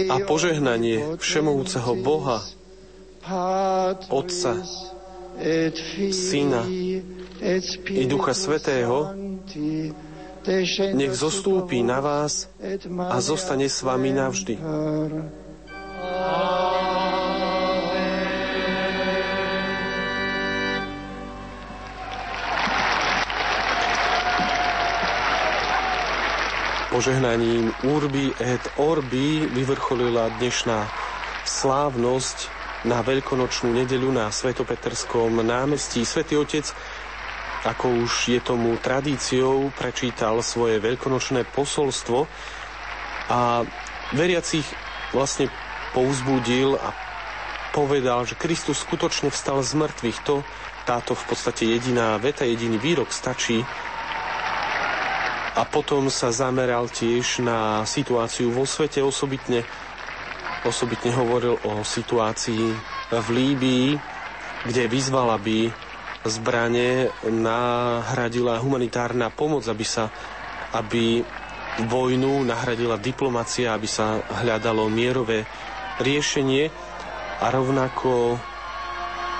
A 0.09 0.15
požehnanie 0.25 1.17
Všemovúceho 1.21 1.93
Boha, 2.01 2.41
Otca, 4.09 4.57
Syna 6.09 6.65
i 7.89 8.03
Ducha 8.09 8.33
Svetého, 8.33 9.13
nech 10.97 11.13
zostúpi 11.13 11.85
na 11.85 12.01
vás 12.01 12.49
a 12.97 13.17
zostane 13.21 13.69
s 13.69 13.85
vami 13.85 14.17
navždy. 14.17 14.57
Požehnaním 27.01 27.73
Urbi 27.81 28.29
et 28.37 28.61
Orbi 28.77 29.49
vyvrcholila 29.49 30.37
dnešná 30.37 30.85
slávnosť 31.49 32.37
na 32.85 33.01
veľkonočnú 33.01 33.73
nedeľu 33.73 34.13
na 34.13 34.29
Svetopeterskom 34.29 35.41
námestí. 35.41 36.05
Svetý 36.05 36.37
Otec, 36.37 36.69
ako 37.65 38.05
už 38.05 38.37
je 38.37 38.37
tomu 38.45 38.77
tradíciou, 38.77 39.73
prečítal 39.73 40.45
svoje 40.45 40.77
veľkonočné 40.77 41.41
posolstvo 41.49 42.29
a 43.33 43.65
veriacich 44.13 44.69
vlastne 45.09 45.49
povzbudil 45.97 46.77
a 46.77 46.93
povedal, 47.73 48.29
že 48.29 48.37
Kristus 48.37 48.85
skutočne 48.85 49.33
vstal 49.33 49.65
z 49.65 49.73
mŕtvych. 49.73 50.17
To, 50.29 50.45
táto 50.85 51.17
v 51.17 51.23
podstate 51.33 51.65
jediná 51.65 52.13
veta, 52.21 52.45
jediný 52.45 52.77
výrok 52.77 53.09
stačí 53.09 53.65
a 55.51 55.61
potom 55.67 56.07
sa 56.07 56.31
zameral 56.31 56.87
tiež 56.87 57.43
na 57.43 57.83
situáciu 57.83 58.55
vo 58.55 58.63
svete, 58.63 59.03
osobitne, 59.03 59.67
osobitne 60.63 61.11
hovoril 61.11 61.59
o 61.67 61.83
situácii 61.83 62.65
v 63.11 63.27
Líbii, 63.27 63.89
kde 64.63 64.83
vyzval, 64.87 65.35
aby 65.35 65.67
zbranie 66.23 67.09
nahradila 67.25 68.61
humanitárna 68.61 69.33
pomoc, 69.33 69.65
aby 69.67 69.83
sa 69.83 70.07
aby 70.71 71.19
vojnu 71.87 72.43
nahradila 72.47 72.95
diplomacia, 72.99 73.75
aby 73.75 73.87
sa 73.87 74.19
hľadalo 74.43 74.87
mierové 74.87 75.43
riešenie. 75.99 76.71
A 77.41 77.45
rovnako 77.49 78.37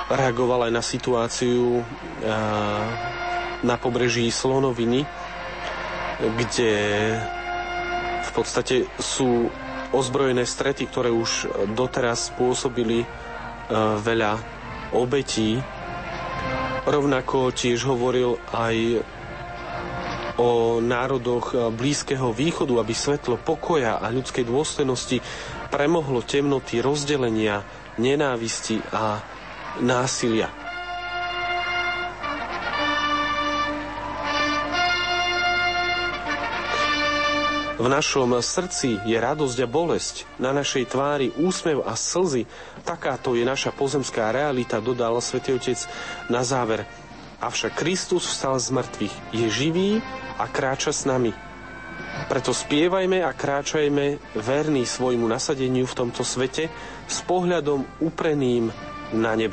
reagoval 0.10 0.68
aj 0.68 0.72
na 0.74 0.84
situáciu 0.84 1.86
na 3.62 3.76
pobreží 3.78 4.26
Slonoviny, 4.28 5.06
kde 6.22 6.72
v 8.22 8.30
podstate 8.32 8.86
sú 8.96 9.50
ozbrojené 9.92 10.46
strety, 10.46 10.88
ktoré 10.88 11.10
už 11.10 11.46
doteraz 11.70 12.32
spôsobili 12.32 13.04
e, 13.04 13.08
veľa 13.98 14.40
obetí. 14.94 15.60
Rovnako 16.84 17.52
tiež 17.52 17.84
hovoril 17.86 18.40
aj 18.50 19.04
o 20.40 20.80
národoch 20.80 21.76
Blízkeho 21.76 22.32
východu, 22.32 22.80
aby 22.80 22.94
svetlo 22.96 23.38
pokoja 23.38 24.00
a 24.00 24.10
ľudskej 24.10 24.48
dôstojnosti 24.48 25.22
premohlo 25.70 26.24
temnoty 26.24 26.82
rozdelenia, 26.82 27.62
nenávisti 27.96 28.82
a 28.90 29.22
násilia. 29.78 30.71
V 37.82 37.90
našom 37.90 38.38
srdci 38.46 39.02
je 39.10 39.18
radosť 39.18 39.66
a 39.66 39.66
bolesť, 39.66 40.30
na 40.38 40.54
našej 40.54 40.94
tvári 40.94 41.34
úsmev 41.34 41.82
a 41.82 41.98
slzy. 41.98 42.46
Takáto 42.86 43.34
je 43.34 43.42
naša 43.42 43.74
pozemská 43.74 44.30
realita, 44.30 44.78
dodal 44.78 45.18
svätý 45.18 45.58
Otec 45.58 45.90
na 46.30 46.46
záver. 46.46 46.86
Avšak 47.42 47.82
Kristus 47.82 48.30
vstal 48.30 48.62
z 48.62 48.70
mŕtvych, 48.70 49.16
je 49.34 49.48
živý 49.50 49.90
a 50.38 50.46
kráča 50.46 50.94
s 50.94 51.10
nami. 51.10 51.34
Preto 52.30 52.54
spievajme 52.54 53.26
a 53.26 53.34
kráčajme 53.34 54.38
verný 54.38 54.86
svojmu 54.86 55.26
nasadeniu 55.26 55.90
v 55.90 55.98
tomto 56.06 56.22
svete 56.22 56.70
s 57.10 57.18
pohľadom 57.26 57.82
upreným 57.98 58.70
na 59.18 59.34
nebo. 59.34 59.50